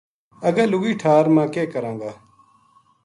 اگے 0.47 0.63
لُگی 0.71 0.93
ٹھار 1.01 1.25
ما 1.35 1.43
کے 1.53 1.63
کراں 1.73 1.95
گا‘‘ 2.01 2.11